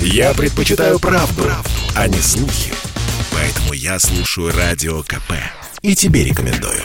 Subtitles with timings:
[0.00, 2.72] Я предпочитаю правду, правду, а не слухи.
[3.32, 5.32] Поэтому я слушаю Радио КП.
[5.82, 6.82] И тебе рекомендую.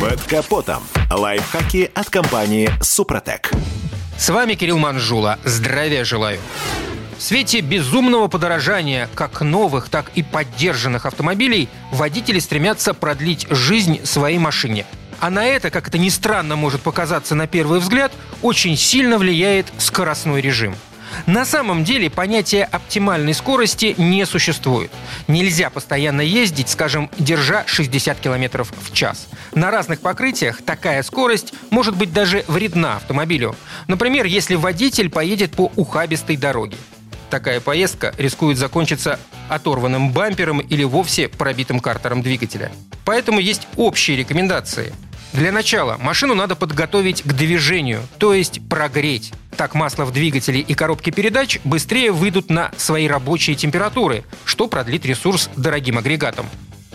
[0.00, 0.82] Под капотом.
[1.10, 3.50] Лайфхаки от компании «Супротек».
[4.18, 5.38] С вами Кирилл Манжула.
[5.44, 6.38] Здравия желаю.
[7.18, 14.38] В свете безумного подорожания как новых, так и поддержанных автомобилей водители стремятся продлить жизнь своей
[14.38, 14.86] машине.
[15.24, 19.72] А на это, как это ни странно может показаться на первый взгляд, очень сильно влияет
[19.78, 20.76] скоростной режим–
[21.26, 24.90] на самом деле понятия оптимальной скорости не существует.
[25.28, 29.28] Нельзя постоянно ездить, скажем, держа 60 км в час.
[29.54, 33.54] На разных покрытиях такая скорость может быть даже вредна автомобилю.
[33.86, 36.76] Например, если водитель поедет по ухабистой дороге.
[37.30, 39.18] Такая поездка рискует закончиться
[39.48, 42.72] оторванным бампером или вовсе пробитым картером двигателя.
[43.04, 44.92] Поэтому есть общие рекомендации.
[45.34, 49.32] Для начала машину надо подготовить к движению, то есть прогреть.
[49.56, 55.04] Так масло в двигателе и коробке передач быстрее выйдут на свои рабочие температуры, что продлит
[55.04, 56.46] ресурс дорогим агрегатам.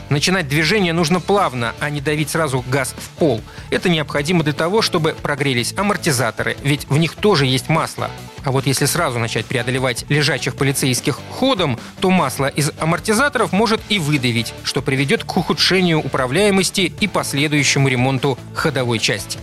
[0.10, 3.42] Начинать движение нужно плавно, а не давить сразу газ в пол.
[3.70, 8.10] Это необходимо для того, чтобы прогрелись амортизаторы, ведь в них тоже есть масло.
[8.44, 14.00] А вот если сразу начать преодолевать лежачих полицейских ходом, то масло из амортизаторов может и
[14.00, 19.38] выдавить, что приведет к ухудшению управляемости и последующему ремонту ходовой части.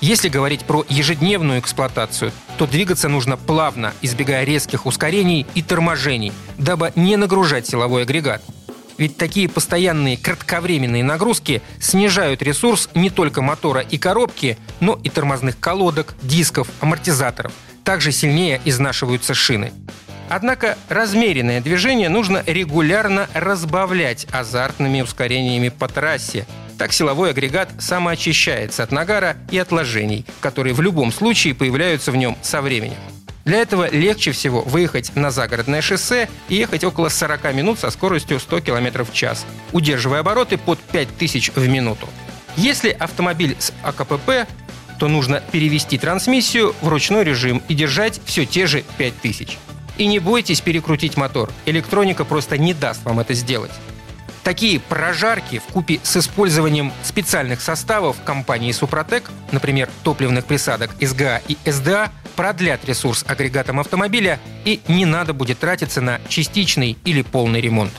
[0.00, 6.92] Если говорить про ежедневную эксплуатацию, то двигаться нужно плавно, избегая резких ускорений и торможений, дабы
[6.96, 8.42] не нагружать силовой агрегат.
[9.00, 15.58] Ведь такие постоянные кратковременные нагрузки снижают ресурс не только мотора и коробки, но и тормозных
[15.58, 17.50] колодок, дисков, амортизаторов.
[17.82, 19.72] Также сильнее изнашиваются шины.
[20.28, 26.46] Однако размеренное движение нужно регулярно разбавлять азартными ускорениями по трассе.
[26.76, 32.36] Так силовой агрегат самоочищается от нагара и отложений, которые в любом случае появляются в нем
[32.42, 32.98] со временем.
[33.44, 38.38] Для этого легче всего выехать на загородное шоссе и ехать около 40 минут со скоростью
[38.38, 42.08] 100 км в час, удерживая обороты под 5000 в минуту.
[42.56, 44.46] Если автомобиль с АКПП,
[44.98, 49.56] то нужно перевести трансмиссию в ручной режим и держать все те же 5000.
[49.96, 53.72] И не бойтесь перекрутить мотор, электроника просто не даст вам это сделать.
[54.50, 61.56] Такие прожарки в купе с использованием специальных составов компании «Супротек», например, топливных присадок СГА и
[61.70, 67.92] СДА, продлят ресурс агрегатом автомобиля и не надо будет тратиться на частичный или полный ремонт.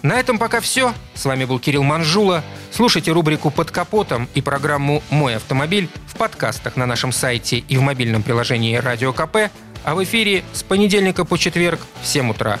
[0.00, 0.94] На этом пока все.
[1.12, 2.42] С вами был Кирилл Манжула.
[2.72, 7.82] Слушайте рубрику «Под капотом» и программу «Мой автомобиль» в подкастах на нашем сайте и в
[7.82, 9.50] мобильном приложении «Радио КП»,
[9.84, 12.60] а в эфире с понедельника по четверг в 7 утра.